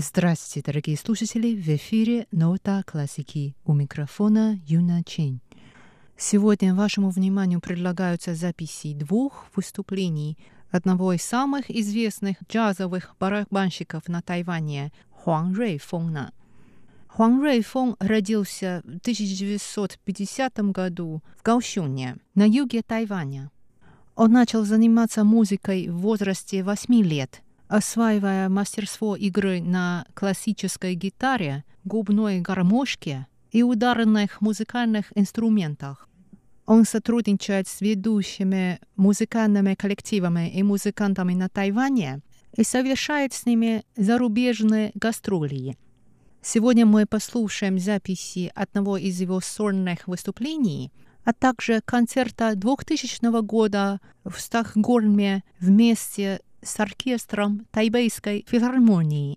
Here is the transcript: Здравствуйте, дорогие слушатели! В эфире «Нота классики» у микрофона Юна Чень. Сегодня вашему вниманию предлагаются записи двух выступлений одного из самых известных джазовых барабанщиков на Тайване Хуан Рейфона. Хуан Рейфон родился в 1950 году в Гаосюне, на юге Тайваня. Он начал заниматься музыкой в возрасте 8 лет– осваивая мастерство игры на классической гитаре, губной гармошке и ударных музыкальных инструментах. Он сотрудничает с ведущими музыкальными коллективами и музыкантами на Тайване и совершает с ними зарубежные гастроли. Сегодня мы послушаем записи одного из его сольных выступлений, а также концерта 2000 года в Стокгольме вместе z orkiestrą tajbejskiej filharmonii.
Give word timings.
Здравствуйте, 0.00 0.64
дорогие 0.64 0.96
слушатели! 0.96 1.56
В 1.56 1.66
эфире 1.74 2.28
«Нота 2.30 2.84
классики» 2.86 3.56
у 3.64 3.74
микрофона 3.74 4.56
Юна 4.64 5.02
Чень. 5.02 5.40
Сегодня 6.16 6.72
вашему 6.72 7.10
вниманию 7.10 7.60
предлагаются 7.60 8.36
записи 8.36 8.94
двух 8.94 9.46
выступлений 9.56 10.38
одного 10.70 11.14
из 11.14 11.22
самых 11.22 11.68
известных 11.68 12.36
джазовых 12.48 13.16
барабанщиков 13.18 14.06
на 14.06 14.22
Тайване 14.22 14.92
Хуан 15.10 15.52
Рейфона. 15.52 16.32
Хуан 17.08 17.44
Рейфон 17.44 17.96
родился 17.98 18.82
в 18.84 18.98
1950 18.98 20.58
году 20.70 21.24
в 21.36 21.42
Гаосюне, 21.42 22.18
на 22.36 22.46
юге 22.46 22.82
Тайваня. 22.82 23.50
Он 24.14 24.30
начал 24.30 24.64
заниматься 24.64 25.24
музыкой 25.24 25.88
в 25.88 25.96
возрасте 25.96 26.62
8 26.62 27.02
лет– 27.02 27.42
осваивая 27.68 28.48
мастерство 28.48 29.14
игры 29.14 29.60
на 29.60 30.06
классической 30.14 30.94
гитаре, 30.94 31.64
губной 31.84 32.40
гармошке 32.40 33.26
и 33.52 33.62
ударных 33.62 34.40
музыкальных 34.40 35.12
инструментах. 35.14 36.08
Он 36.66 36.84
сотрудничает 36.84 37.66
с 37.68 37.80
ведущими 37.80 38.78
музыкальными 38.96 39.74
коллективами 39.74 40.50
и 40.50 40.62
музыкантами 40.62 41.34
на 41.34 41.48
Тайване 41.48 42.20
и 42.56 42.64
совершает 42.64 43.32
с 43.32 43.46
ними 43.46 43.84
зарубежные 43.96 44.90
гастроли. 44.94 45.78
Сегодня 46.42 46.86
мы 46.86 47.06
послушаем 47.06 47.78
записи 47.78 48.52
одного 48.54 48.96
из 48.96 49.20
его 49.20 49.40
сольных 49.40 50.06
выступлений, 50.06 50.92
а 51.24 51.32
также 51.32 51.80
концерта 51.84 52.54
2000 52.54 53.42
года 53.42 54.00
в 54.24 54.38
Стокгольме 54.38 55.42
вместе 55.60 56.40
z 56.64 56.80
orkiestrą 56.80 57.58
tajbejskiej 57.70 58.44
filharmonii. 58.48 59.36